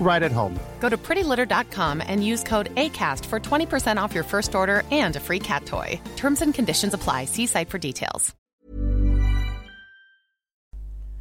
[0.00, 0.58] right at home.
[0.80, 5.20] Go to prettylitter.com and use code ACAST for 20% off your first order and a
[5.20, 6.00] free cat toy.
[6.16, 7.24] Terms and conditions apply.
[7.24, 8.34] See site for details.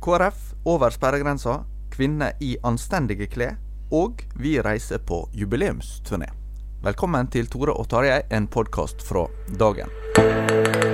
[0.03, 3.55] KrF over sperregrensa, kvinner i anstendige klær,
[3.91, 6.27] og vi reiser på jubileumsturné.
[6.83, 9.23] Velkommen til Tore og Tarjei, en podkast fra
[9.59, 10.92] dagen.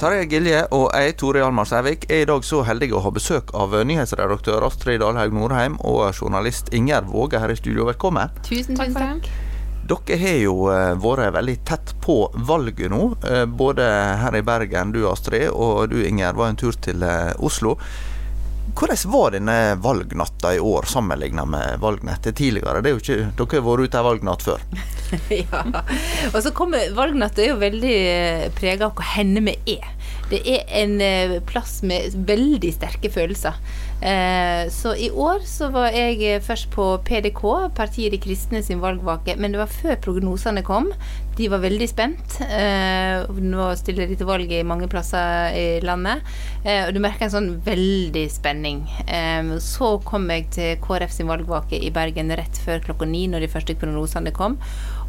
[0.00, 3.50] Tarjei Gilje og jeg, Tore Hjalmar Sævik, er i dag så heldige å ha besøk
[3.52, 7.84] av nyhetsredaktør Astrid Dalhaug Norheim og journalist Ingjerd Våge her i studio.
[7.90, 8.32] Velkommen.
[8.46, 9.28] Tusen, tusen takk.
[9.90, 12.16] Dere har jo eh, vært veldig tett på
[12.48, 13.10] valget nå.
[13.28, 13.90] eh, Både
[14.22, 17.76] her i Bergen, du Astrid, og du Ingjerd var en tur til eh, Oslo.
[18.72, 22.80] Hvordan var denne valgnatta i år sammenlignet med valgnettet tidligere?
[22.80, 24.64] Det er jo ikke, dere har vært ute ei valgnatt før.
[25.42, 25.62] ja.
[26.32, 27.96] Og så kommer Valgnatt er jo veldig
[28.58, 29.88] prega av hvor henne vi er.
[30.30, 33.56] Det er en eh, plass med veldig sterke følelser.
[34.00, 37.42] Eh, så i år så var jeg først på PDK,
[37.76, 40.92] Partiet De kristne sin valgvake, men det var før prognosene kom.
[41.36, 42.38] De var veldig spent.
[42.46, 46.22] Eh, nå stiller de til valg i mange plasser i landet,
[46.62, 48.84] eh, og du merker en sånn veldig spenning.
[49.06, 53.44] Eh, så kom jeg til KrF sin valgvake i Bergen rett før klokka ni, når
[53.44, 54.60] de første prognosene kom.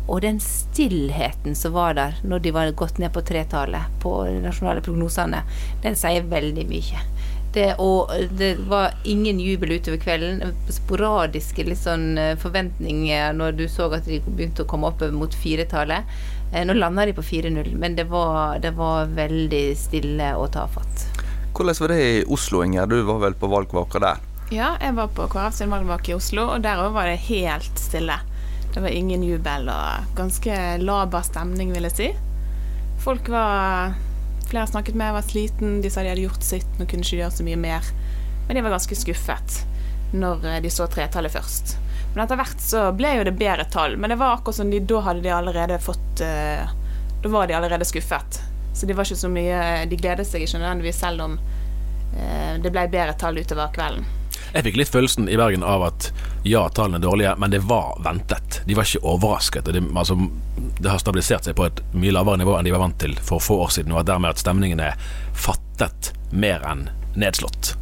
[0.07, 4.39] Og den stillheten som var der når de var gått ned på tretallet på de
[4.43, 5.43] nasjonale prognosene,
[5.83, 7.03] den sier veldig mye.
[7.51, 10.53] Det, og det var ingen jubel utover kvelden.
[10.71, 15.35] Sporadiske litt sånn eh, forventninger når du så at de begynte å komme opp mot
[15.35, 16.07] firetallet.
[16.53, 21.07] Eh, Nå landa de på 4-0, men det var, det var veldig stille og tafatt.
[21.51, 22.87] Hvordan var det i Oslo, Inger?
[22.87, 24.27] Du var vel på valgvaka der?
[24.51, 27.79] Ja, jeg var på KrF sin valgvake i Oslo, og der òg var det helt
[27.79, 28.17] stille.
[28.73, 32.09] Det var ingen jubel og ganske laber stemning, vil jeg si.
[33.03, 33.97] Folk var
[34.51, 37.31] Flere snakket med, var sliten, de sa de hadde gjort sitt, nå kunne ikke gjøre
[37.31, 37.85] så mye mer.
[38.47, 39.61] Men de var ganske skuffet
[40.11, 41.77] når eh, de så tretallet først.
[42.11, 43.95] Men etter hvert så ble jo det bedre tall.
[43.95, 46.67] Men det var akkurat som de da hadde de allerede fått uh,
[47.23, 48.41] Da var de allerede skuffet.
[48.75, 51.39] Så de var ikke så mye De gledet seg ikke nødvendigvis selv om
[52.11, 54.03] det ble bedre tall utover kvelden.
[54.51, 56.09] Jeg fikk litt følelsen i Bergen av at
[56.43, 58.59] ja, tallene er dårlige, men det var ventet.
[58.67, 59.67] De var ikke overrasket.
[59.67, 60.17] og Det, altså,
[60.79, 63.43] det har stabilisert seg på et mye lavere nivå enn de var vant til for
[63.43, 64.99] få år siden, og at dermed at stemningen er
[65.31, 67.77] fattet mer enn nedslått.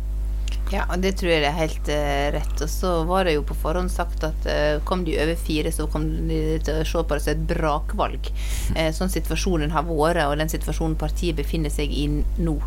[0.70, 2.62] Ja, det tror jeg er helt uh, rett.
[2.62, 5.88] Og så var det jo på forhånd sagt at uh, kom de over fire, så
[5.90, 8.30] kom de til å se på det som et brakvalg.
[8.76, 12.60] Uh, sånn situasjonen har vært, og den situasjonen partiet befinner seg i nå.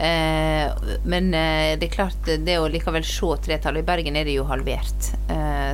[0.00, 5.10] Men det er klart, det å likevel se tretallet i Bergen er det jo halvert.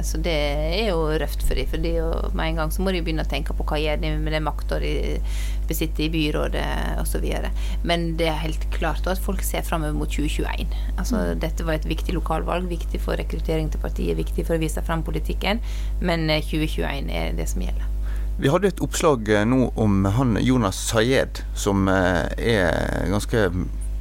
[0.02, 1.68] så det er jo røft for dem.
[1.70, 4.02] For de, jo, med en gang så må de begynne å tenke på hva gjør
[4.02, 5.20] de med den makta de
[5.68, 6.66] besitter i byrådet
[7.02, 7.26] osv.
[7.86, 10.74] Men det er helt klart at folk ser framover mot 2021.
[10.96, 11.42] Altså, mm.
[11.42, 15.04] Dette var et viktig lokalvalg, viktig for rekruttering til partiet, viktig for å vise frem
[15.06, 15.62] politikken.
[16.00, 17.92] Men 2021 er det som gjelder.
[18.36, 23.46] Vi hadde et oppslag nå om han Jonas Sayed, som er ganske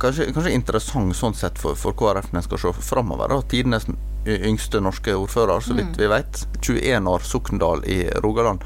[0.05, 3.33] Kanskje, kanskje interessant sånn sett for, for KrF når en skal se framover.
[3.49, 3.87] Tidenes
[4.25, 6.45] yngste norske ordfører, så vidt vi vet.
[6.61, 8.65] 21 år, Sokndal i Rogaland.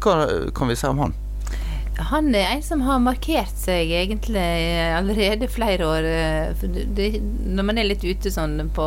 [0.00, 0.16] Hva
[0.56, 1.16] kan vi si om han?
[1.94, 4.42] Han er en som har markert seg egentlig
[4.96, 6.02] allerede flere år.
[6.04, 6.54] eh,
[6.94, 8.82] det- når man er litt ute sånn på,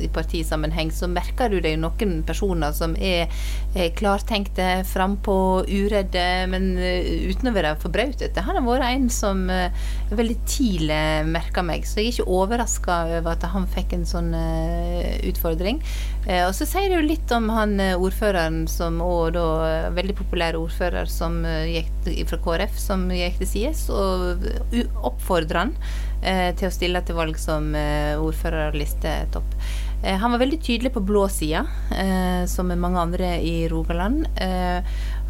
[0.00, 3.28] i partisammenheng, så merker du deg noen personer som er,
[3.76, 8.40] er klartenkte, frampå, uredde, men eh, uten å være forbrautete.
[8.40, 9.68] Han har vært en som eh,
[10.10, 14.32] veldig tidlig merka meg, så jeg er ikke overraska over at han fikk en sånn
[14.34, 15.82] eh, utfordring.
[16.24, 19.90] Eh, og så sier det jo litt om han eh, ordføreren som òg da eh,
[19.96, 24.46] veldig populær ordfører som eh, gikk fra KrF, som gikk til sides, og
[25.04, 25.74] oppfordrer han
[26.22, 29.58] eh, til å stille til valg som eh, ordførerlistetopp.
[30.04, 31.62] Han var veldig tydelig på blå sida,
[32.52, 34.26] som med mange andre i Rogaland.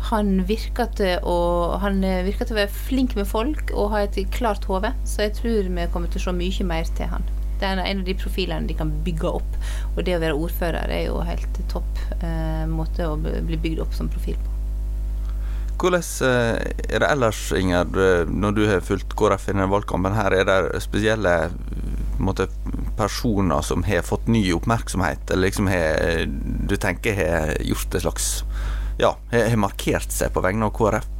[0.08, 1.36] Han virker til å
[1.78, 5.36] han virker til å være flink med folk og ha et klart hode, så jeg
[5.38, 7.30] tror vi kommer til å se mye mer til han.
[7.60, 9.58] Det er en av de profilene de kan bygge opp,
[9.94, 13.94] og det å være ordfører er jo helt topp eh, måte å bli bygd opp
[13.94, 14.54] som profil på.
[15.74, 20.14] Hvordan eh, er det ellers, Inger, eh, når du har fulgt KrF i denne valgkampen
[20.14, 21.56] her, er det spesielle eh,
[22.22, 22.46] måte,
[22.98, 26.28] personer som har fått ny oppmerksomhet, eller liksom har,
[26.70, 28.28] du tenker har gjort et slags
[29.00, 31.13] Ja, har markert seg på vegne av KrF?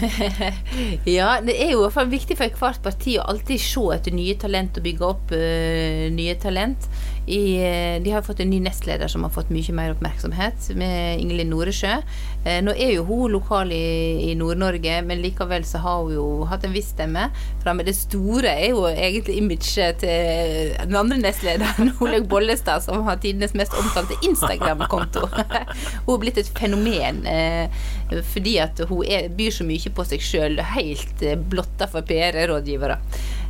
[1.18, 4.14] ja, det er jo i hvert fall viktig for hvert parti å alltid se etter
[4.16, 6.88] nye talent og bygge opp uh, nye talent.
[7.26, 11.20] I, eh, de har fått en ny nestleder som har fått mye mer oppmerksomhet, med
[11.22, 12.00] Ingelin Noresjø.
[12.44, 16.26] Eh, nå er jo hun lokal i, i Nord-Norge, men likevel så har hun jo
[16.50, 17.28] hatt en viss stemme.
[17.62, 17.84] framme.
[17.86, 23.54] det store er jo egentlig imaget til den andre nestlederen, Olaug Bollestad, som har tidenes
[23.54, 25.28] mest omtalte Instagram-konto.
[26.06, 27.70] hun er blitt et fenomen eh,
[28.32, 32.98] fordi at hun er, byr så mye på seg sjøl, helt blotta for PR-rådgivere.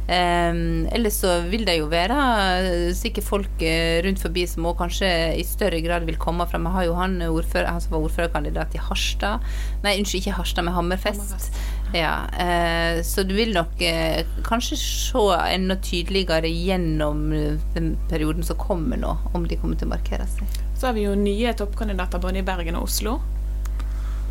[0.03, 2.17] Um, ellers så vil det jo være
[2.59, 6.67] eh, sikkert folk eh, rundt forbi som også kanskje i større grad vil komme frem.
[6.67, 9.45] Vi har jo han, ordfører, han som var ordførerkandidat i Harstad.
[9.85, 11.53] Nei, unnskyld, ikke Harstad, men Hammerfest.
[11.95, 15.23] Ja, eh, så du vil nok eh, kanskje se
[15.53, 20.27] enda tydeligere gjennom eh, den perioden som kommer nå, om de kommer til å markere
[20.35, 20.59] seg.
[20.75, 23.21] Så har vi jo nye toppkandidater både i Bergen og Oslo.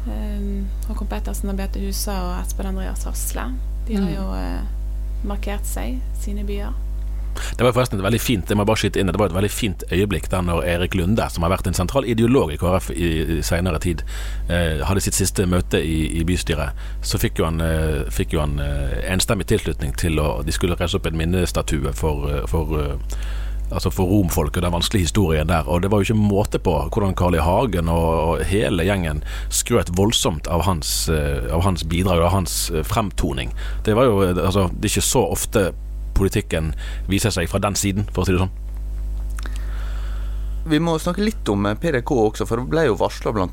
[0.07, 3.47] Um, Håkon Pettersen og Husa og Espen Andreas Hasle.
[3.87, 4.15] De har Mm.
[4.15, 4.61] jo eh,
[5.27, 6.71] markert seg, sine byer.
[7.57, 9.51] Det var forresten et veldig fint det må bare skyte inn, det var et veldig
[9.53, 13.11] fint øyeblikk der når Erik Lunde, som har vært en sentral ideolog i KrF i,
[13.37, 14.03] i senere tid,
[14.49, 16.77] eh, hadde sitt siste møte i, i bystyret.
[17.07, 20.75] Så fikk jo han, eh, fikk jo han eh, enstemmig tilslutning til å De skulle
[20.79, 23.21] reise opp en minnestatue for, eh, for eh,
[23.71, 25.67] Altså for romfolk og den vanskelige historien der.
[25.67, 27.41] Og det var jo ikke måte på hvordan Carl I.
[27.41, 32.83] Hagen og hele gjengen skrøt voldsomt av hans, eh, av hans bidrag og hans eh,
[32.83, 33.53] fremtoning.
[33.85, 35.71] Det var jo eh, altså, Det er ikke så ofte
[36.17, 36.73] politikken
[37.09, 38.57] viser seg fra den siden, for å si det sånn.
[40.65, 43.47] Vi må snakke litt om eh, PDK også, for det ble jo varsla bl.a.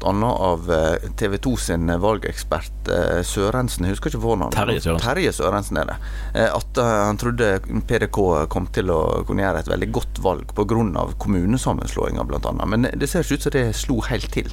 [0.50, 0.68] av
[1.16, 4.58] TV 2 sin valgekspert eh, Sørensen, jeg husker ikke fornavnet.
[4.58, 5.06] Terje Sørensen.
[5.06, 5.98] Terje Sørensen er det.
[6.34, 7.52] Eh, At eh, han trodde
[7.88, 8.20] PDK
[8.52, 11.06] kom til å kunne gjøre et veldig godt valg pga.
[11.18, 12.56] kommunesammenslåinga bl.a.
[12.66, 14.52] Men det ser ikke ut som det slo helt til.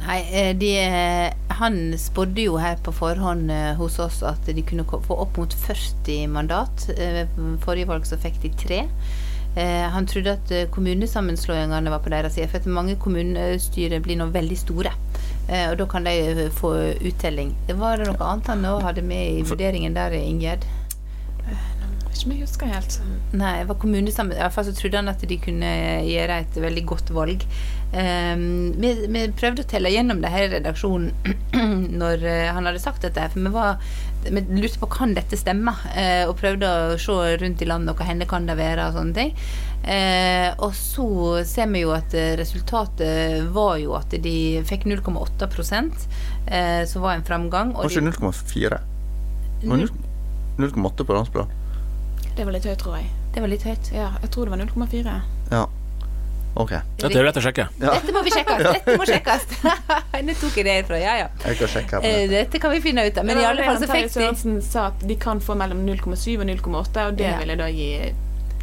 [0.00, 4.62] Nei, eh, de, eh, han spådde jo her på forhånd eh, hos oss at de
[4.64, 6.86] kunne få opp mot 40 mandat.
[6.96, 7.34] Ved
[7.64, 8.80] Forrige valg så fikk de tre.
[9.56, 14.20] Eh, Han trodde at eh, kommunesammenslåingene var på deres side, for at mange kommunestyrer blir
[14.20, 14.92] nå veldig store.
[15.48, 17.56] Eh, Og da kan de få uttelling.
[17.66, 20.68] Det var det noe annet han nå hadde med i vurderingen der, Ingjerd?
[22.20, 22.96] Ikke jeg husker helt.
[23.32, 24.36] Nei, det var kommunesammen...
[24.36, 25.70] I hvert fall så trodde han at de kunne
[26.04, 27.46] gjøre et veldig godt valg.
[27.94, 31.14] Um, vi, vi prøvde å telle gjennom det her i redaksjonen
[32.02, 33.80] når han hadde sagt dette, for vi, var,
[34.24, 38.00] vi lurte på kan dette stemme, eh, og prøvde å se rundt i landet og
[38.00, 39.32] hva hender kan det være og sånne ting.
[39.80, 41.08] Eh, og så
[41.48, 45.48] ser vi jo at eh, resultatet var jo at de fikk 0,8
[46.46, 47.72] eh, som var en framgang.
[47.76, 48.80] og var ikke 0,4?
[49.64, 51.56] 0,8 på landsplan.
[52.36, 53.10] Det var litt høyt, tror jeg.
[53.34, 53.92] Det var litt høyt.
[53.94, 55.20] Ja, jeg tror det var 0,4.
[55.50, 55.64] Ja.
[56.54, 56.72] Ok.
[56.98, 57.66] Dette er rett å sjekke.
[57.80, 57.92] Ja.
[57.94, 58.56] Dette må vi sjekke!
[58.64, 59.44] Dette må sjekkes!
[60.26, 60.98] Nå tok jeg det herfra.
[61.00, 61.28] Ja, ja.
[62.02, 63.28] Eh, Dette kan vi finne ut av.
[63.28, 66.40] Men i alle fall så fikk de Sørensen sa at de kan få mellom 0,7
[66.40, 67.38] og 0,8, og det Ja.
[67.38, 67.92] ville da gi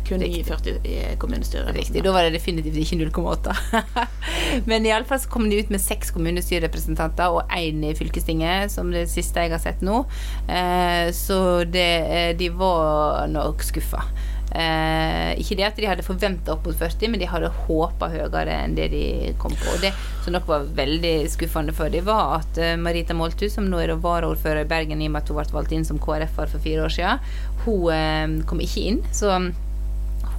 [0.07, 1.75] kunne gi 40 i kommunestyret.
[1.75, 3.55] Riktig, da var det definitivt ikke 0,8.
[4.69, 9.07] Men iallfall så kom de ut med seks kommunestyrerepresentanter og én i fylkestinget, som det
[9.11, 10.05] siste jeg har sett nå.
[10.47, 14.05] Eh, så det, eh, de var nok skuffa.
[14.57, 18.55] Eh, ikke det at de hadde forventa opp mot 40, men de hadde håpa høyere
[18.63, 19.03] enn det de
[19.41, 19.75] kom på.
[19.75, 19.91] Og det
[20.25, 23.93] som nok var veldig skuffende for dem, var at eh, Marita Molthus, som nå er
[24.01, 26.87] varaordfører i Bergen i og med at hun ble valgt inn som KrF-er for fire
[26.87, 27.29] år siden,
[27.67, 29.01] hun eh, kom ikke inn.
[29.13, 29.35] Så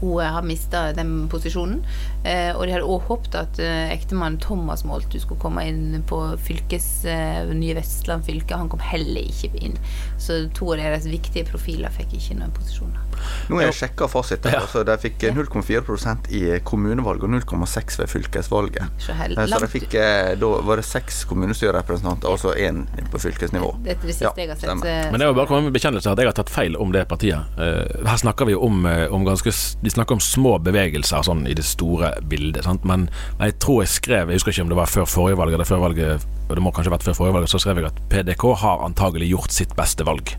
[0.01, 1.83] hun har mista den posisjonen.
[2.25, 6.19] Eh, og de hadde òg håpet at eh, ektemannen Thomas Moltu skulle komme inn på
[6.45, 8.59] fylkes, eh, nye Vestland fylke.
[8.59, 9.79] Han kom heller ikke inn.
[10.21, 13.05] Så to av deres viktige profiler fikk ikke noen posisjoner.
[13.49, 14.53] Nå har jeg sjekka fasiten.
[14.55, 14.63] Ja.
[14.63, 18.99] Altså, de fikk 0,4% i kommunevalget og 0,6 ved fylkesvalget.
[19.03, 19.97] Så, så de fikk,
[20.39, 23.73] da var det seks kommunestyrerepresentanter, altså én på fylkesnivå.
[23.83, 24.87] Det er det siste ja, jeg har sett.
[25.13, 27.59] Men jeg vil bare komme med bekjennelse at jeg har tatt feil om det partiet.
[27.59, 29.55] Her snakker vi om, om ganske
[29.89, 32.67] Vi snakker om små bevegelser sånn i det store bildet.
[32.67, 32.83] Sant?
[32.85, 33.07] Men
[33.39, 35.81] jeg tror jeg skrev, jeg husker ikke om det var før forrige valg eller før
[35.87, 38.45] valget, og det må kanskje ha vært før forrige valg, så skrev jeg at PDK
[38.61, 40.35] har antagelig gjort sitt beste valg.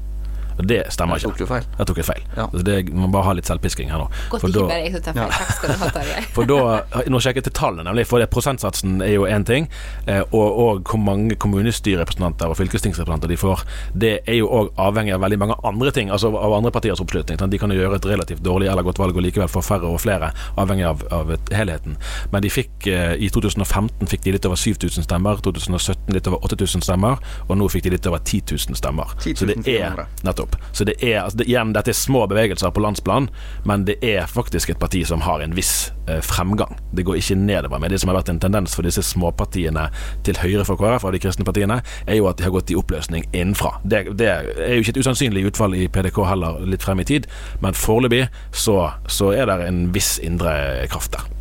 [0.60, 1.30] Og det stemmer ikke.
[1.30, 1.68] Jeg tok jo feil.
[1.78, 2.24] Jeg tok et feil.
[2.36, 2.46] Ja.
[2.68, 4.08] Det, man bare ha litt selvpisking her nå.
[4.32, 5.36] Godt for ikke da, bare jeg som tar feil.
[5.36, 6.24] Takk skal du ha, Tarjei.
[6.36, 8.06] for da, Nå sjekker jeg tallene, nemlig.
[8.10, 9.70] For det, prosentsatsen er jo én ting.
[10.06, 13.64] Eh, og, og, hvor mange kommunestyrerepresentanter og fylkestingsrepresentanter de får,
[14.04, 16.12] det er jo òg avhengig av veldig mange andre ting.
[16.12, 17.40] Altså av andre partiers oppslutning.
[17.40, 20.02] De kan jo gjøre et relativt dårlig eller godt valg og likevel få færre og
[20.04, 21.96] flere, avhengig av, av helheten.
[22.34, 26.44] Men de fikk eh, i 2015 fikk de litt over 7000 stemmer, 2017 litt over
[26.52, 29.16] 8000 stemmer, og nå fikk de litt over 10 000 stemmer.
[29.24, 30.58] 10 000 så det er nettopp opp.
[30.72, 33.30] Så det er, altså det, igjen, dette er små bevegelser på landsplan,
[33.70, 36.76] men det er faktisk et parti som har en viss eh, fremgang.
[36.96, 37.80] Det går ikke nedover.
[37.80, 39.90] med Det som har vært en tendens for disse småpartiene
[40.28, 42.78] til høyre for KrF, av de kristne partiene, er jo at de har gått i
[42.80, 43.78] oppløsning innenfra.
[43.84, 47.28] Det, det er jo ikke et usannsynlig utfall i PDK heller, litt frem i tid,
[47.64, 51.39] men foreløpig så, så er det en viss indre kraft der.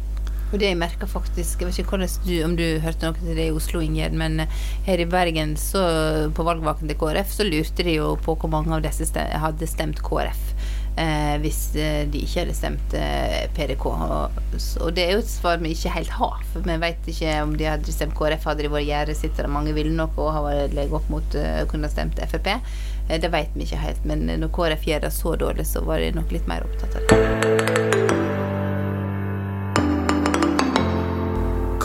[0.48, 3.48] Og det jeg merka faktisk Jeg vet ikke du, om du hørte noe til det
[3.50, 5.82] i Oslo, Ingjerd, men eh, her i Bergen, så
[6.34, 9.68] på valgvaken til KrF, så lurte de jo på hvor mange av disse stem, hadde
[9.68, 10.54] stemt KrF.
[10.98, 13.84] Eh, hvis eh, de ikke hadde stemt eh, PDK.
[13.86, 14.40] Og,
[14.80, 16.40] og, det er jo et svar vi ikke helt har.
[16.52, 19.52] For vi vet ikke om de hadde stemt KrF, hadde de vært gjerdesittere.
[19.52, 22.50] Mange ville nok og har legget opp mot uh, kunne stemt Frp.
[22.56, 24.08] Eh, det vet vi ikke helt.
[24.08, 27.06] Men når KrF gjør det så dårlig, så var de nok litt mer opptatt av
[27.12, 27.57] det.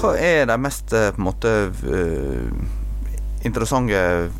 [0.03, 1.51] Hva er de mest eh, på en måte
[1.87, 4.31] eh, interessante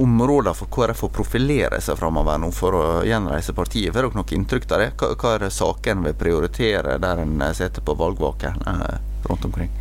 [0.00, 3.92] områder for KrF å profilere seg framover nå for å gjenreise partiet?
[3.92, 4.90] Får dere noe inntrykk av det?
[5.00, 8.54] Hva, er saken vil prioritere der en eh, sitter på valgvake
[9.28, 9.72] rundt omkring?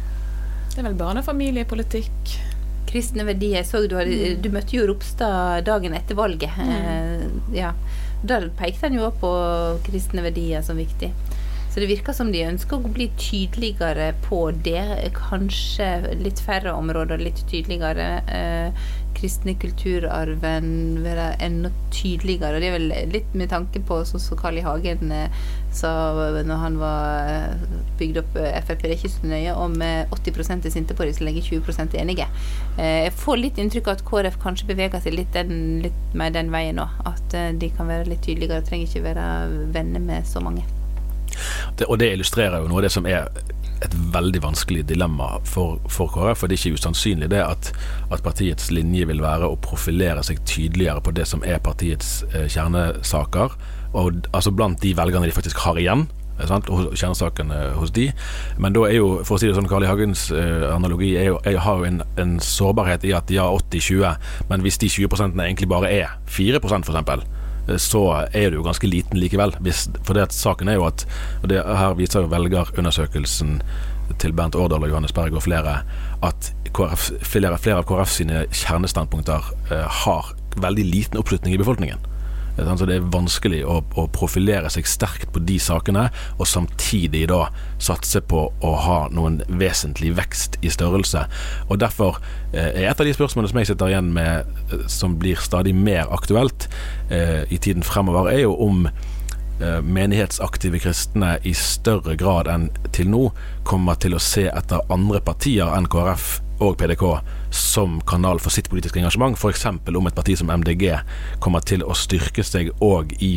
[0.71, 2.37] Det er vel barnefamiliepolitikk.
[2.91, 3.63] Kristne verdier.
[3.63, 6.57] Så du, hadde, du møtte jo Ropstad dagen etter valget.
[6.59, 7.53] Mm.
[7.55, 7.71] ja.
[8.21, 9.31] Da pekte han jo på
[9.87, 11.09] kristne verdier som viktig.
[11.71, 15.11] Så det virker som de ønsker å bli tydeligere på det.
[15.15, 18.07] Kanskje litt færre områder, litt tydeligere.
[18.27, 22.59] Eh, kristne kulturarven være enda tydeligere.
[22.59, 24.65] Det er vel litt med tanke på sånn som Carl I.
[24.65, 25.39] Hagen eh,
[25.71, 25.91] sa
[26.43, 27.63] når han var eh,
[28.01, 28.83] bygd opp eh, Frp.
[28.83, 31.71] Det er ikke så nøye om 80 eh, er sinte på dem så lenge 20
[31.85, 32.27] er enige.
[32.81, 36.51] Jeg får litt inntrykk av at KrF kanskje beveger seg litt, den, litt mer den
[36.51, 36.89] veien nå.
[37.07, 38.63] At de kan være litt tydeligere.
[38.67, 39.25] Trenger ikke være
[39.71, 40.67] venner med så mange.
[41.79, 43.29] Det, og det illustrerer jo noe av det som er
[43.81, 46.41] et veldig vanskelig dilemma for, for KrF.
[46.41, 47.71] For det er ikke usannsynlig det at,
[48.11, 52.47] at, partiets linje vil være å profilere seg tydeligere på det som er partiets eh,
[52.51, 53.57] kjernesaker.
[53.91, 56.07] Og, altså blant de velgerne de faktisk har igjen.
[56.47, 56.69] Sant?
[56.73, 58.07] Og kjernesakene hos de.
[58.61, 59.89] Men da er jo, for å si det sånn, Carl I.
[59.89, 63.53] Hagens eh, analogi er jo, er, har jo en, en, sårbarhet i at de har
[63.59, 67.40] 80-20, men hvis de 20% egentlig bare er 4% f.eks., Eh,
[67.77, 68.03] så
[68.33, 69.53] er du jo ganske liten likevel.
[69.63, 71.05] Hvis, for det at saken er jo at
[71.41, 73.61] Og det her viser jo velgerundersøkelsen
[74.19, 75.81] til Bernt Årdal og Johannes Berg og flere
[76.25, 82.10] at KRF, flere, flere av KrF sine kjernestandpunkter eh, har veldig liten oppslutning i befolkningen.
[82.57, 87.45] Så det er vanskelig å, å, profilere seg sterkt på de sakene, og samtidig da
[87.81, 91.25] satse på å ha noen vesentlig vekst i størrelse.
[91.69, 92.19] Og Derfor
[92.51, 95.73] eh, er et av de spørsmålene som jeg sitter igjen med, eh, som blir stadig
[95.77, 96.67] mer aktuelt
[97.09, 103.09] eh, i tiden fremover, er jo om eh, menighetsaktive kristne i større grad enn til
[103.09, 103.27] nå
[103.67, 107.05] kommer til å se etter andre partier enn KrF og PDK
[107.51, 109.65] som kanal for sitt politiske engasjement, f.eks.
[109.67, 110.95] om et parti som MDG
[111.43, 113.35] kommer til å styrke seg òg i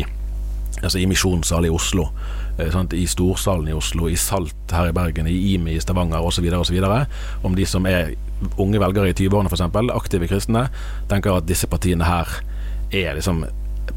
[0.83, 2.09] altså i Misjonssalen i Oslo,
[2.59, 2.93] eh, sant?
[2.93, 6.47] i Storsalen i Oslo, i Salt her i Bergen, i IMI i Stavanger osv.
[6.59, 6.81] osv.
[7.43, 8.15] Om de som er
[8.61, 10.67] unge velgere i 20-årene f.eks., aktive kristne,
[11.11, 12.41] tenker at disse partiene her
[12.95, 13.45] er liksom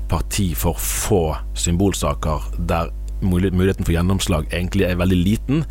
[0.08, 1.22] parti for få
[1.58, 5.64] symbolsaker der muligheten for gjennomslag egentlig er veldig liten,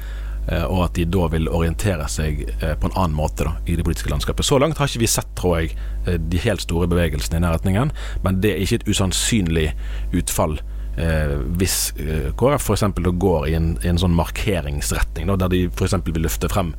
[0.47, 3.87] og at de da vil orientere seg eh, på en annen måte da, i det
[3.87, 4.47] politiske landskapet.
[4.47, 5.75] Så langt har ikke vi sett, tror jeg,
[6.07, 9.69] eh, de helt store bevegelsene i den retningen, men det er ikke et usannsynlig
[10.17, 10.59] utfall.
[10.97, 12.85] Eh, hvis eh, KrF f.eks.
[13.21, 15.99] går i en, i en, sånn markeringsretning, da, der de f.eks.
[16.07, 16.73] vil løfte frem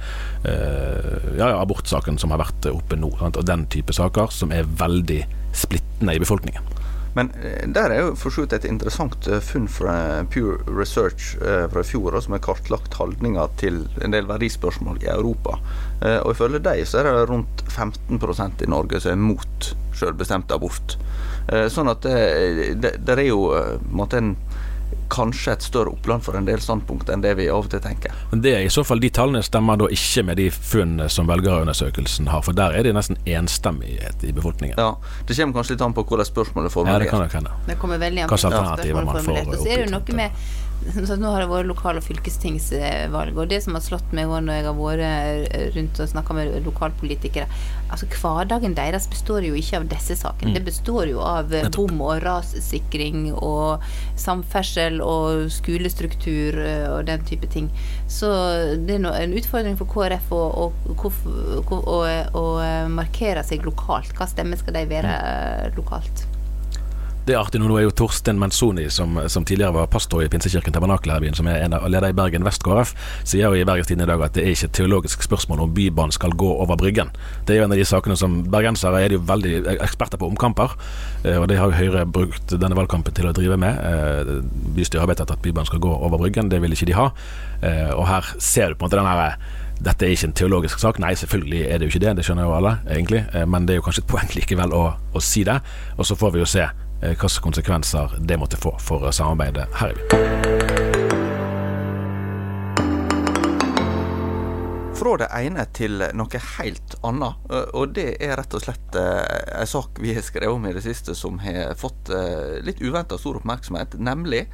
[0.48, 3.38] eh, ja, abortsaken som har vært oppe nå, sant?
[3.38, 5.22] og den type saker som er veldig
[5.58, 6.74] splittende i befolkningen.
[7.16, 11.36] Men eh, der er jo for så vidt et interessant eh, funn fra Pure Research
[11.42, 15.58] eh, fra i fjor, som har kartlagt holdninger til en del verdispørsmål i Europa.
[16.02, 20.52] Eh, Og ifølge dem så er det rundt 15% i Norge som er mot selvbestemt
[20.54, 20.98] abort.
[21.50, 23.78] Eh, Sånn at det, det, det er jo eh,
[24.18, 24.36] en
[25.10, 28.14] kanskje et større oppland for en del standpunkt enn det vi av og til tenker.
[28.32, 31.30] Men det er i så fall De tallene stemmer da ikke med de funnene som
[31.30, 34.78] velgerundersøkelsen har, for der er det nesten enstemmighet i befolkningen.
[34.78, 34.96] Ja,
[35.28, 37.52] Det kommer kanskje litt an på hvordan spørsmålet er Ja, det kan nok hende.
[37.68, 39.58] Det kommer veldig an Hva på slags hvordan alternativer spørsmålet man får.
[39.58, 40.32] Og så er det jo noe med
[40.88, 44.60] Nå har det vært lokal- og fylkestingsvalg, og det som har slått meg også når
[44.60, 47.48] jeg har vært rundt og snakka med lokalpolitikere
[47.88, 50.52] Altså Hverdagen deres består jo ikke av disse sakene.
[50.52, 50.56] Mm.
[50.58, 53.86] Det består jo av eh, bom og rassikring og
[54.20, 57.70] samferdsel og skolestruktur eh, og den type ting.
[58.12, 58.32] Så
[58.84, 61.12] det er en utfordring for KrF å, å,
[61.64, 62.00] å,
[62.42, 62.48] å,
[62.92, 64.12] markere seg lokalt.
[64.18, 66.28] Hva stemme skal de være eh, lokalt?
[67.28, 70.72] Det er artig nå, er jo Torsten Menzoni, som, som tidligere var pastor i Pinsekirken
[70.72, 72.94] Tabernakel som er en av leder i Bergen Vest KrF,
[73.28, 76.16] sier jo i Bergenstiden i dag at det er ikke et teologisk spørsmål om Bybanen
[76.16, 77.12] skal gå over Bryggen.
[77.44, 80.78] Det er jo en av de sakene som bergensere er jo veldig eksperter på omkamper,
[81.26, 83.76] eh, og det har jo Høyre brukt denne valgkampen til å drive med.
[83.76, 84.34] Eh,
[84.80, 87.12] Bystyret har vedtatt at Bybanen skal gå over Bryggen, det vil ikke de ha.
[87.60, 90.80] Eh, Og her ser du på en måte den herre dette er ikke en teologisk
[90.80, 90.98] sak.
[91.04, 93.20] Nei, selvfølgelig er det jo ikke det, det skjønner jo alle, egentlig.
[93.46, 95.60] Men det er jo kanskje et poeng likevel å, å si det.
[96.00, 96.66] Og så får vi jo se
[97.02, 100.54] eh, slags konsekvenser det måtte få for eh, samarbeidet her i byen.
[104.98, 109.70] Fra det ene til noe helt annet, eh, og det er rett og slett en
[109.70, 112.10] sak vi har skrevet om i det siste som har fått
[112.66, 114.48] litt uventa stor oppmerksomhet, nemlig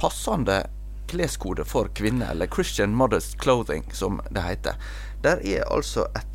[0.00, 0.62] passende
[1.10, 4.78] kleskode for kvinner, eller Christian Modest Clothing, som det heter.
[5.24, 6.26] Der er altså et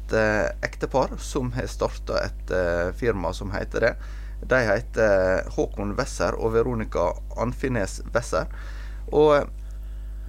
[0.65, 2.51] ektepar som har starta et
[2.99, 3.95] firma som heter det.
[4.45, 7.11] De heter Håkon Wesser og Veronica
[7.41, 8.51] Anfinnes Wesser.
[9.13, 9.45] Og eh,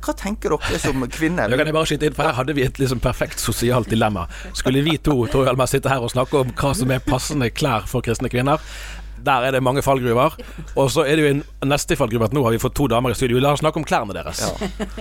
[0.04, 1.48] hva tenker dere som kvinner?
[1.48, 4.26] Da kan jeg bare skyte inn, for Her hadde vi et liksom perfekt sosialt dilemma.
[4.56, 7.88] Skulle vi to Tor Hjalmar, sitte her og snakke om hva som er passende klær
[7.90, 8.62] for kristne kvinner?
[9.26, 10.36] Der er det mange fallgruver.
[10.78, 11.42] Og så er det jo en
[11.72, 13.40] neste fallgruve at nå har vi fått to damer i studio.
[13.42, 14.44] La oss snakke om klærne deres.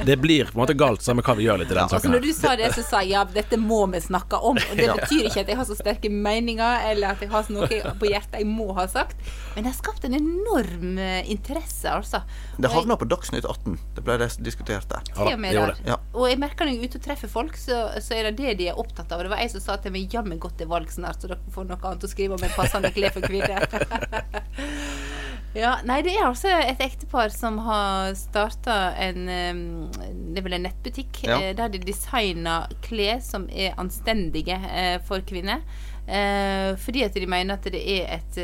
[0.08, 2.16] Det blir på en måte galt samme hva vi gjør litt i den Altså saken.
[2.16, 4.58] Når du sa det, så sa jeg ja, dette må vi snakke om.
[4.58, 4.96] Og det Ja.
[4.98, 7.68] betyr ikke at jeg har så sterke meninger, eller at jeg har noe
[8.02, 9.16] på hjertet jeg må ha sagt.
[9.56, 12.20] Men det har skapt en enorm eh, interesse, altså.
[12.58, 13.78] Det havna på Dagsnytt 18.
[13.96, 15.08] Det ble det diskutert der.
[15.16, 15.74] Ja, det der.
[15.88, 15.98] Ja.
[16.14, 18.58] Og jeg merker når jeg er ute og treffer folk, så, så er det det
[18.60, 19.24] de er opptatt av.
[19.24, 21.56] Det var ei som sa til meg jammen godt det er valg snart, så dere
[21.56, 23.64] får noe annet å skrive om enn passende klær for kvinner.
[25.56, 29.64] ja, nei, det er altså et ektepar som har starta en um,
[29.96, 31.40] Det er vel en nettbutikk Ja.
[31.40, 35.64] eh, der de designer klær som er anstendige eh, for kvinner.
[36.06, 38.42] Eh, fordi at de mener at det er et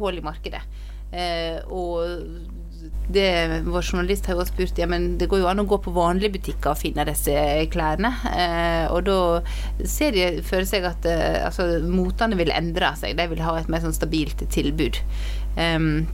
[0.00, 0.64] hull i markedet.
[1.70, 2.56] Og
[3.08, 5.78] det, vår journalist har jo også spurt Ja, men det går jo an å gå
[5.84, 7.32] på vanlige butikker og finne disse
[7.72, 8.10] klærne.
[8.32, 9.18] Eh, og da
[9.86, 13.16] ser de for seg at eh, altså, motene vil endre seg.
[13.18, 14.98] De vil ha et mer sånn stabilt tilbud.
[15.56, 16.06] Em,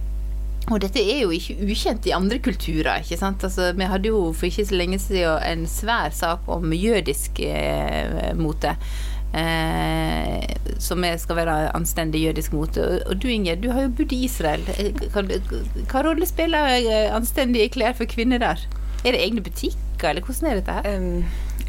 [0.70, 3.02] og dette er jo ikke ukjent i andre kulturer.
[3.02, 3.42] ikke sant?
[3.44, 8.30] Altså, vi hadde jo for ikke så lenge siden en svær sak om jødisk eh,
[8.38, 8.76] mote.
[9.32, 10.44] Eh,
[10.78, 12.84] som skal være anstendig jødisk mote.
[13.06, 14.62] Og, du Inger, du har jo bodd i Israel.
[14.76, 15.30] Eh, Kan,
[15.90, 18.60] hva rolle spiller eh, anstendige klær for kvinner der?
[19.02, 21.00] Er det egne butikker, eller hvordan er dette her?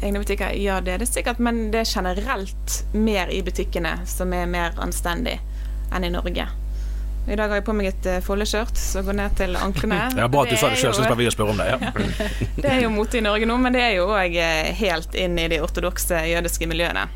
[0.04, 4.32] Egne butikker, ja det er det sikkert, men det er generelt mer i butikkene som
[4.36, 5.40] er mer anstendig
[5.94, 6.46] enn i Norge.
[7.26, 10.00] I dag har jeg på meg et uh, foldeskjørt som går ned til anklene.
[10.20, 11.68] Ja, Bra at du sa det er sjøl, så skal vi spørre om det.
[11.72, 11.92] Ja.
[12.64, 14.36] Det er jo mote i Norge nå, men det er jo òg
[14.80, 17.06] helt inn i de ortodokse jødiske miljøene.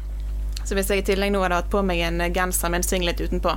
[0.64, 3.20] Så hvis jeg i tillegg nå hadde hatt på meg en genser med en singlet
[3.24, 3.52] utenpå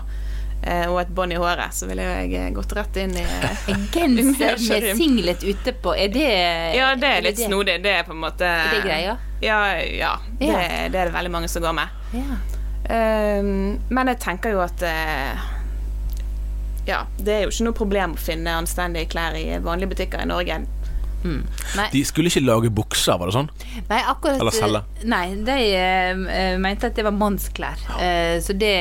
[0.64, 3.26] eh, og et bånd i håret, så ville jeg eh, gått rett inn i
[3.74, 6.30] En genser med singlet utepå, er det
[6.78, 7.80] Ja, det er litt det- snodig.
[7.84, 9.18] Det er på en måte Er det greia?
[9.44, 10.14] Ja, ja.
[10.40, 10.62] Det, Ja.
[10.94, 12.00] det er det veldig mange som går med.
[12.16, 12.40] Ja.
[12.92, 15.44] Um, men jeg tenker jo at eh,
[16.88, 20.30] Ja, det er jo ikke noe problem å finne anstendige klær i vanlige butikker i
[20.30, 20.64] Norge.
[21.22, 21.44] Mm.
[21.94, 23.50] De skulle ikke lage bukser, var det sånn?
[23.92, 24.80] Nei, akkurat Eller selge.
[25.06, 27.78] Nei, de eh, eh, mente at det var mannsklær.
[28.02, 28.72] Eh, så det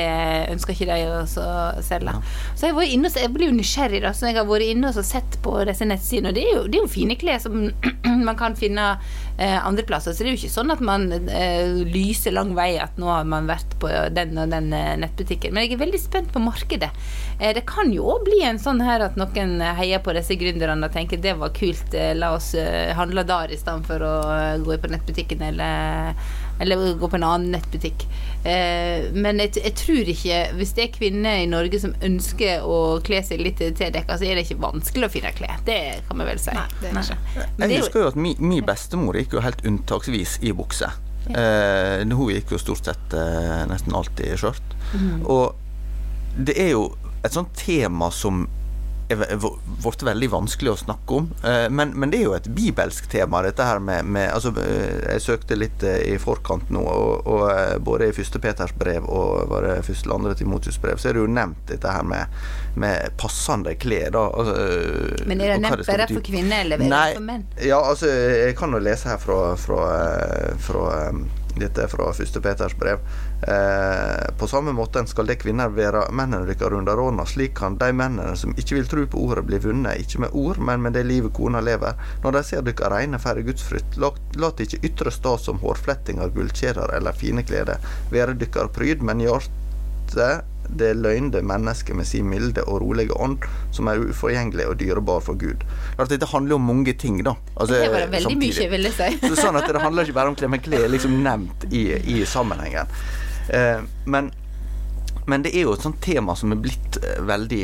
[0.49, 1.83] ønsker ikke de å selge.
[1.85, 2.15] selge.
[2.57, 4.89] Så jeg, var inne, så- jeg ble jo nysgjerrig, da, så jeg har vært inne
[4.89, 6.29] og sett på disse nettsidene.
[6.29, 7.69] Og det er jo, det er jo fine klær som
[8.27, 10.13] man kan finne eh, andre plasser.
[10.13, 13.27] Så det er jo ikke sånn at man eh, lyser lang vei at nå har
[13.27, 15.53] man vært på den og den eh, nettbutikken.
[15.53, 16.91] Men jeg er veldig spent på markedet.
[17.39, 20.87] Eh, det kan jo òg bli en sånn her at noen heier på disse gründerne
[20.87, 24.15] og tenker det var kult, eh, la oss eh, handle der i stedet for å
[24.35, 26.15] eh, gå på nettbutikken eller,
[26.61, 28.05] Eller gå på en annen nettbutikk.
[28.45, 32.77] Eh, men jeg, jeg, tror ikke Hvis det er kvinner i Norge som ønsker å
[33.05, 35.61] kle seg litt tildekka, så er det ikke vanskelig å finne klær.
[35.67, 36.55] Det kan vi vel si.
[36.57, 37.47] Nei, det er ikke.
[37.65, 40.89] Jeg husker jo at min, mi bestemor gikk jo helt unntaksvis i bukse.
[41.27, 41.33] Ja.
[41.37, 44.77] Eh, hun gikk jo stort sett eh, nesten alltid i skjørt.
[44.93, 45.21] Mm.
[45.29, 46.87] Og det er jo
[47.21, 48.45] et sånt tema som
[49.13, 51.29] er blitt veldig vanskelig å snakke om.
[51.43, 55.15] Eh, men, men, det er jo et bibelsk tema, dette her med, med altså, eh,
[55.15, 59.49] Jeg søkte litt eh, i forkant nå, og, og både i første Peters brev og
[59.51, 62.41] var det første eller andre Timotius brev, så er det jo nevnt dette her med,
[62.79, 64.15] med passende klær.
[64.21, 64.55] Altså,
[65.29, 67.45] men er det nevnt bare for kvinner, eller er det for menn?
[67.61, 69.85] Ja, altså, jeg kan jo lese her fra, fra,
[70.61, 70.87] fra
[71.59, 72.37] dette er fra 1.
[72.43, 73.01] Peters brev.
[73.41, 77.25] Eh, på samme måte skal de kvinner være mennene deres underordna.
[77.27, 80.61] Slik kan de mennene som ikke vil tro på ordet, bli vunnet, ikke med ord,
[80.61, 81.97] men med det livet kona lever.
[82.23, 87.17] Når de ser dere reine, færre gudsfrykt, lat ikke ytre stas som hårflettinger, gullkjeder eller
[87.17, 87.79] fine klede.
[88.13, 90.47] Være dere pryd, men hjertet
[90.79, 93.43] det løgnde mennesket med sin milde og rolige ånd,
[93.75, 95.65] som er uforgjengelig og dyrebar for Gud.
[95.99, 97.35] At dette handler om mange ting, da.
[97.55, 98.53] Altså, det var veldig samtidig.
[98.59, 99.09] mye, vil jeg si.
[99.27, 101.83] Så sånn at Det handler ikke bare om men er liksom nevnt i,
[102.15, 102.89] i sammenhengen.
[103.49, 104.31] Eh, men,
[105.27, 107.63] men, det er jo et sånt tema som er blitt eh, veldig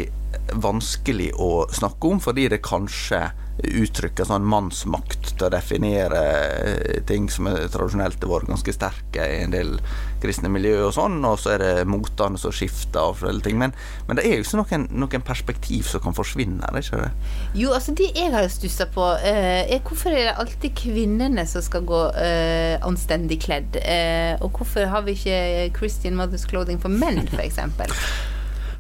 [0.64, 6.20] vanskelig å snakke om, fordi det kanskje uttrykker sånn mannsmakt til å definere
[6.62, 9.74] eh, ting som er tradisjonelt har vært ganske sterke i en del
[10.22, 13.60] kristne miljøer og sånn, og så er det motene som skifter og forskjellige ting.
[13.62, 13.74] Men,
[14.08, 17.12] men, det er jo ikke noen, noen, perspektiv som kan forsvinne, er det ikke det?
[17.58, 21.66] Jo, altså det jeg har stussa på, eh, er hvorfor er det alltid kvinnene som
[21.66, 23.78] skal gå uh, anstendig kledd?
[23.82, 27.62] Uh, og hvorfor har vi ikke Christian Mothers Clothing for menn, f.eks.?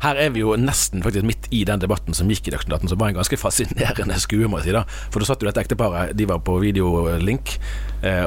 [0.04, 2.92] Her er vi jo nesten faktisk midt i den debatten som gikk i Dagsnytt 18,
[2.92, 4.76] som var en ganske fascinerende skue, må jeg si.
[4.78, 4.84] da.
[5.10, 7.58] For da satt jo dette ekteparet, de var på videolink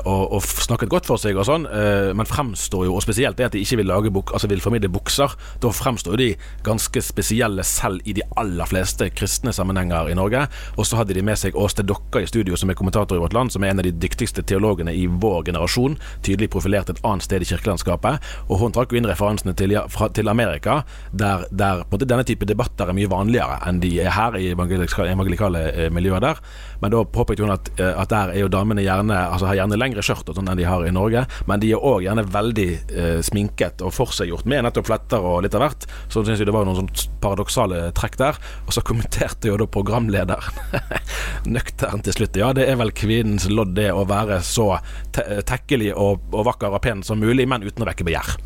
[0.04, 3.48] og, og, snakket godt for seg og sånn, eh, men fremstår jo, og spesielt det
[3.48, 6.28] at de ikke vil, lage buk, altså vil formidle bukser, da fremstår de
[6.66, 10.46] ganske spesielle selv i de aller fleste kristne sammenhenger i Norge.
[10.76, 13.36] Og så hadde de med seg Åste Dokka i studio, som er kommentator i Vårt
[13.36, 17.26] Land, som er en av de dyktigste teologene i vår generasjon, tydelig profilert et annet
[17.26, 18.30] sted i kirkelandskapet.
[18.48, 19.76] Og hun trakk jo inn referansene til,
[20.16, 24.50] til Amerika, der der denne type debatter er mye vanligere enn de er her i
[24.54, 26.40] evangelikale eh, miljøer der.
[26.80, 29.78] Men da påpekte hun at, eh, at, der er jo damene gjerne altså har gjerne
[29.80, 33.20] lengre skjørt sånn enn de har i Norge, men de er òg gjerne veldig eh,
[33.26, 35.86] sminket og forseggjort med nettopp fletter og litt av hvert.
[36.08, 38.40] Så syns jeg det var noen sånn paradoksale trekk der.
[38.66, 40.84] Og så kommenterte jo da programlederen
[41.56, 42.38] nøkternt til slutt.
[42.40, 44.72] Ja, det er vel kvinnens lodd det å være så
[45.14, 48.36] te tekkelig og, og vakker og pen som mulig, men uten å vekke begjær.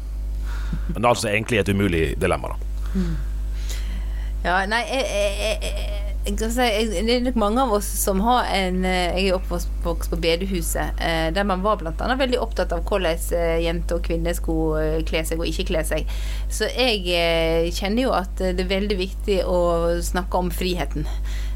[0.88, 3.04] Men det er altså egentlig et umulig dilemma, da.
[4.44, 8.84] Ja, nei jeg, jeg, jeg, si, Det er nok mange av oss som har en
[8.88, 13.18] eh, Jeg er oppvokst på bedehuset, eh, der man var annet veldig opptatt av hvordan
[13.36, 16.08] eh, jenter og kvinner skulle kle seg og ikke kle seg.
[16.48, 19.58] Så jeg kjenner jo at det er veldig viktig å
[20.04, 21.04] snakke om friheten.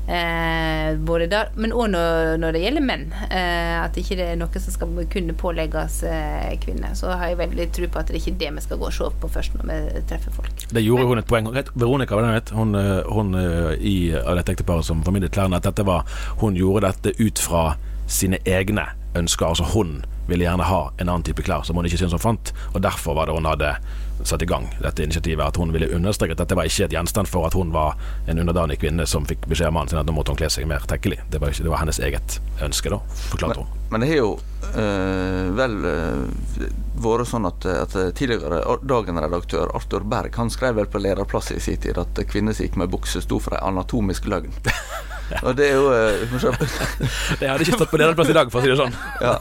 [0.09, 3.05] Eh, både der, men òg når, når, det gjelder menn.
[3.29, 6.95] Eh, at ikke det er noe som skal kunne pålegges eh, kvinner.
[6.97, 8.97] Så har jeg veldig tro på at det ikke er det vi skal gå og
[8.97, 10.65] se på først når vi treffer folk.
[10.73, 14.57] Det gjorde hun et poeng Veronica var det, hun, eh, hun eh, i av dette
[14.57, 16.09] ekteparet som formidlet klærne, at dette var
[16.41, 17.75] Hun gjorde dette ut fra
[18.09, 18.87] sine egne
[19.19, 19.47] ønsker.
[19.47, 22.53] Altså hun ville gjerne ha en annen type klær som hun ikke syntes hun fant,
[22.73, 23.77] og derfor var det hun hadde
[24.23, 25.45] satt i gang dette initiativet.
[25.47, 28.39] At hun ville understreke at dette var ikke et gjenstand for at hun var en
[28.43, 30.87] underdanig kvinne som fikk beskjed av mannen sin at nå måtte hun kle seg mer
[30.91, 31.21] tekkelig.
[31.33, 33.01] Det var, ikke, det var hennes eget ønske, da,
[33.33, 33.75] forklarte hun.
[33.89, 34.33] Men det har jo
[34.77, 36.65] øh, vel øh,
[37.01, 41.81] vært sånn at, at tidligere Dagen-redaktør Arthur Berg han skrev vel på lederplass i sin
[41.81, 44.53] tid at kvinner som gikk med bukse, sto for ei anatomisk løgn.
[45.43, 46.39] Og det er jo uh,
[47.41, 48.95] Det hadde ikke stått på lederplass i dag, for å si det sånn.
[49.23, 49.35] Ja.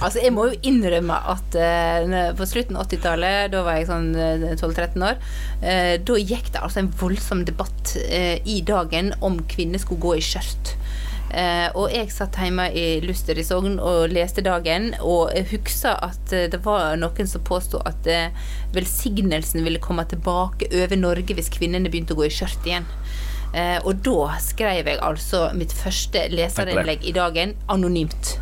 [0.00, 4.10] Altså, jeg må jo innrømme at uh, på slutten av 80-tallet, da var jeg sånn
[4.54, 5.18] 12-13 år,
[5.64, 10.24] uh, da gikk det altså en voldsom debatt i dagen om kvinner skulle gå i
[10.24, 10.74] skjørt.
[11.34, 15.96] Uh, og jeg satt hjemme i Luster i Sogn og leste Dagen, og jeg husker
[16.06, 21.34] at uh, det var noen som påsto at uh, velsignelsen ville komme tilbake over Norge
[21.34, 22.86] hvis kvinnene begynte å gå i skjørt igjen.
[23.54, 28.32] Eh, og da skrev jeg altså mitt første leserinnlegg i dagen anonymt.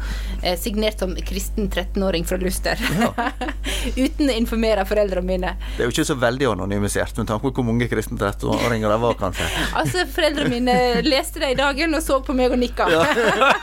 [0.40, 2.80] Eh, signert som kristen 13-åring fra Luster.
[2.96, 3.10] Ja.
[4.04, 5.50] Uten å informere foreldrene mine.
[5.76, 9.00] Det er jo ikke så veldig anonymisert, med tanke på hvor mange kristne 13-åringer det
[9.04, 9.48] var, kanskje.
[9.82, 12.88] altså, foreldrene mine leste det i dagen og så på meg og nikka.
[12.88, 13.02] Ja.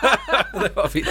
[0.61, 1.09] det var fint.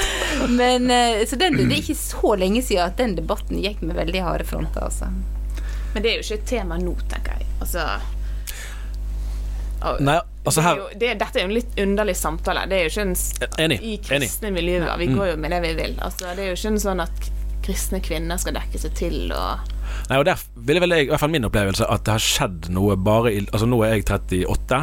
[0.53, 3.99] Men, eh, så den, det er ikke så lenge siden at den debatten gikk med
[3.99, 5.11] veldig harde fronter, altså.
[5.97, 7.51] Men det er jo ikke et tema nå, tenker jeg.
[7.59, 7.89] Altså
[10.03, 10.75] Nei, altså her...
[10.75, 12.67] Det er jo, det, dette er jo en litt underlig samtale.
[12.71, 13.17] Det er jo ikke en
[13.65, 13.81] Enig.
[13.83, 14.91] I kristne miljøer.
[15.01, 15.99] Vi går jo med det vi vil.
[16.05, 17.29] Altså, det er jo ikke en sånn at
[17.69, 19.75] kristne kvinner skal dekke seg til og
[20.09, 22.69] Nei, og Der ville vel jeg, i hvert fall min opplevelse, at det har skjedd
[22.77, 24.81] noe bare i Altså Nå er jeg 38.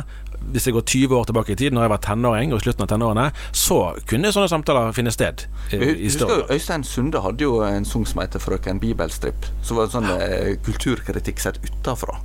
[0.53, 2.86] Hvis jeg går 20 år tilbake i tid, når jeg var tenåring og i slutten
[2.86, 3.79] av tenårene, så
[4.10, 5.45] kunne sånne samtaler finne sted.
[5.73, 9.88] I, i husker Øystein Sunde hadde jo en sang som heter 'Frøken Bibelstrip', Som var
[9.88, 12.17] en sånn eh, kulturkritikk sett utafra.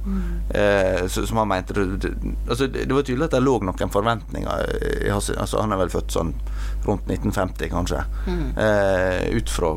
[0.55, 5.07] Eh, som han mente det, det, altså, det var tydelig at det lå noen forventninger
[5.07, 6.35] i hans altså, Han er vel født sånn
[6.87, 8.05] rundt 1950, kanskje.
[8.57, 9.75] Eh, ut fra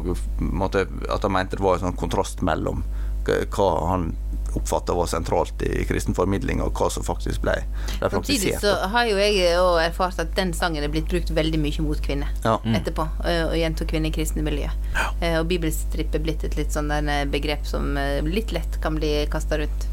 [1.14, 2.84] at han mente det var en sånn kontrast mellom
[3.24, 4.12] hva han
[4.56, 7.56] oppfatta var sentralt i kristen formidling, og hva som faktisk ble,
[8.00, 11.60] ble Samtidig så har jo jeg òg erfart at den sangen er blitt brukt veldig
[11.60, 12.58] mye mot kvinner Ja.
[12.64, 13.08] etterpå.
[13.26, 14.70] eh, Og jenter og kvinner i kristne miljø.
[15.22, 15.40] Ja.
[15.42, 18.96] Og bibelstripp er blitt et litt sånn der, eh, begrep som eh, litt lett kan
[18.96, 19.88] bli kasta rundt.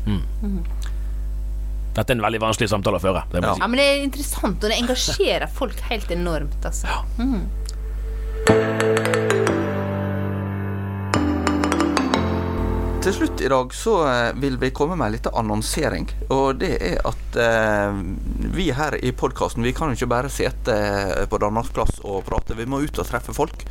[1.94, 3.24] Dette er en veldig vanskelig samtale å føre.
[3.32, 3.60] Det må jeg si.
[3.60, 6.86] Ja, men det er interessant, og det engasjerer folk helt enormt, altså.
[13.00, 16.04] Til slutt i dag så eh, vil vi komme med en liten annonsering.
[16.36, 18.00] Og det er at eh,
[18.52, 22.58] vi her i podkasten vi kan jo ikke bare sitte eh, på Danmarksplass og prate,
[22.58, 23.64] vi må ut og treffe folk.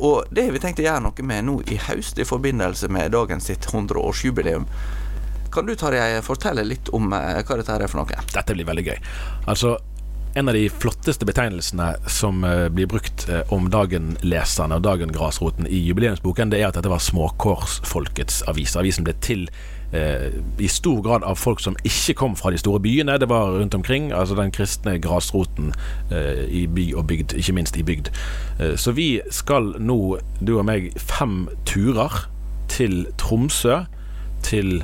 [0.00, 3.12] Og det har vi tenkt å gjøre noe med nå i høst i forbindelse med
[3.12, 4.64] dagens sitt 100-årsjubileum.
[5.52, 8.24] Kan du Tarjei, fortelle litt om eh, hva dette er for noe?
[8.32, 8.96] Dette blir veldig gøy.
[9.52, 9.76] Altså,
[10.36, 15.78] en av de flotteste betegnelsene som eh, blir brukt eh, om Dagen-leserne og Dagen-grasroten i
[15.86, 18.74] jubileumsboken, det er at dette var småkårsfolkets avis.
[18.76, 19.46] Avisen ble til
[19.96, 20.28] eh,
[20.60, 23.16] i stor grad av folk som ikke kom fra de store byene.
[23.16, 25.72] Det var rundt omkring, altså den kristne grasroten
[26.10, 28.10] eh, i by og bygd, ikke minst i bygd.
[28.60, 32.26] Eh, så vi skal nå, du og meg, fem turer
[32.68, 33.86] til Tromsø,
[34.44, 34.82] til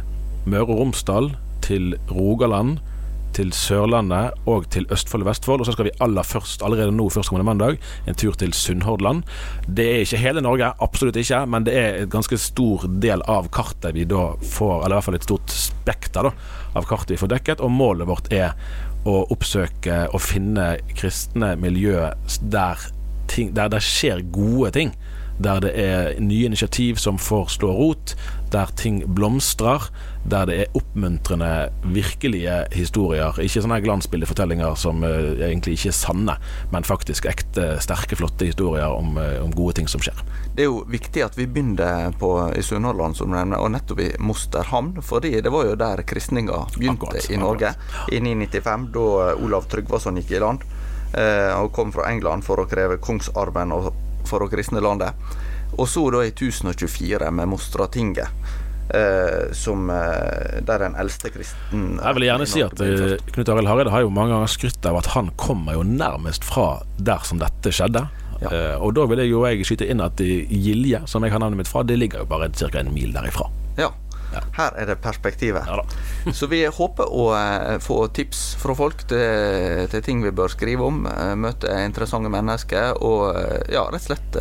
[0.49, 2.81] Møre og Romsdal, til Rogaland,
[3.37, 5.63] til Sørlandet og til Østfold og Vestfold.
[5.63, 9.23] Og så skal vi aller først, allerede nå førstkommende mandag, en tur til Sunnhordland.
[9.67, 13.51] Det er ikke hele Norge, absolutt ikke, men det er et ganske stor del av
[13.55, 16.35] kartet vi da får, eller i hvert fall et stort spekter da,
[16.79, 17.65] av kartet vi får dekket.
[17.65, 18.57] Og målet vårt er
[19.09, 22.87] å oppsøke og finne kristne miljø der,
[23.33, 24.95] ting, der det skjer gode ting
[25.43, 28.15] der det er nye initiativ som får slå rot,
[28.53, 29.89] der ting blomstrer,
[30.29, 33.39] der det er oppmuntrende, virkelige historier.
[33.43, 36.37] Ikke sånne glansbildefortellinger som uh, egentlig ikke er sanne,
[36.73, 40.21] men faktisk ekte, sterke, flotte historier om, uh, om gode ting som skjer.
[40.55, 44.05] Det er jo viktig at vi begynner på, i Sunnhordland, som du nevner, og nettopp
[44.05, 45.01] i Mosterhamn.
[45.03, 47.75] fordi det var jo der kristninga begynte Akkurat, i Norge.
[48.13, 49.09] I 995, da
[49.43, 50.71] Olav Tryggvason gikk i land
[51.13, 53.91] Uh, og kom fra England for å kreve kongsarven og
[54.25, 55.13] for å kristne landet.
[55.79, 58.29] Og så da i 1024 med Mostratinget.
[58.93, 63.71] Eh, som eh, der den eldste kristen Jeg vil gjerne si at eh, Knut Arild
[63.71, 67.41] Hareide har jo mange ganger skrytt av at han kommer jo nærmest fra der som
[67.41, 68.03] dette skjedde.
[68.43, 68.51] Ja.
[68.51, 71.41] Eh, og da vil jeg jo jeg skyte inn at i Gilje, som jeg har
[71.41, 72.69] navnet mitt fra, det ligger jo bare ca.
[72.83, 73.49] en mil derifra.
[73.79, 73.93] Ja.
[74.57, 75.69] Her er det perspektivet.
[75.69, 75.83] Ja.
[76.39, 80.87] Så vi håper å eh, få tips fra folk til, til ting vi bør skrive
[80.89, 81.05] om.
[81.11, 84.41] eh, møte interessante mennesker og eh, ja, rett og slett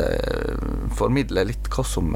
[0.98, 2.12] formidle litt hva som,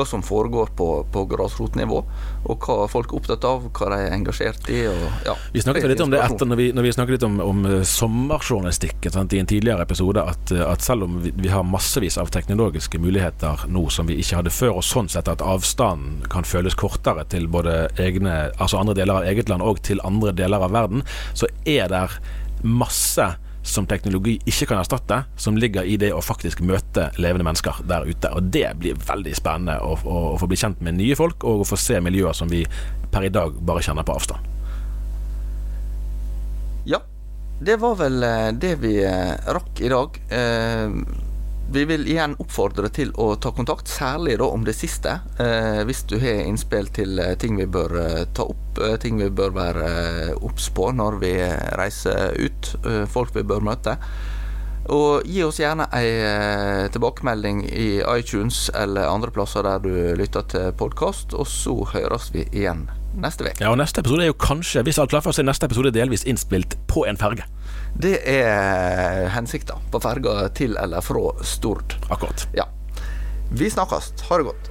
[0.00, 2.00] hva som foregår på, på grasrotnivå.
[2.48, 4.80] Og hva folk er opptatt av, hva de er engasjert i.
[4.88, 7.38] Og, ja, Vi snakket litt om det etter når vi, når vi snakket litt om,
[7.44, 11.66] om sommerjournalistikk sant, i en tidligere episode, at, eh, at selv om vi, vi har
[11.66, 16.24] massevis av teknologiske muligheter nå som vi ikke hadde før, og sånn sett at avstanden
[16.32, 20.34] kan føles kortere til både egne, altså andre deler av eget land og til andre
[20.36, 21.04] deler av verden,
[21.36, 22.06] så er det
[22.64, 23.26] masse
[23.62, 28.08] som teknologi ikke kan erstatte, som ligger i det å faktisk møte levende mennesker der
[28.08, 28.30] ute.
[28.32, 31.64] Og det blir veldig spennende å, å, å få bli kjent med nye folk, og
[31.64, 32.64] å få se miljøer som vi
[33.12, 34.48] per i dag bare kjenner på avstand.
[36.88, 37.02] Ja,
[37.60, 40.16] det var vel eh, det vi eh, rakk i dag.
[40.32, 40.88] Eh,
[41.72, 45.12] Vi vil igjen oppfordre til å ta kontakt, særlig da om det siste.
[45.38, 49.20] Eh, hvis du har innspill til eh, ting vi bør eh, ta opp, eh, ting
[49.22, 49.92] vi bør være
[50.42, 51.30] obs på når vi
[51.78, 52.72] reiser ut,
[53.14, 53.94] folk vi bør møte.
[54.90, 56.10] Og gi oss gjerne ei
[56.90, 62.48] tilbakemelding i iTunes eller andre plasser der du lytter til podkast, og så høres vi
[62.50, 63.60] igjen neste uke.
[63.62, 66.26] Ja, og neste episode er jo kanskje, hvis alt klaffer, så er neste episode delvis
[66.26, 67.46] innspilt på en ferge.
[67.94, 71.96] Det er hensikta på ferga til eller fra Stord.
[72.10, 72.46] Akkurat.
[72.56, 72.68] Ja.
[73.50, 74.12] Vi snakkes.
[74.28, 74.70] Ha det godt.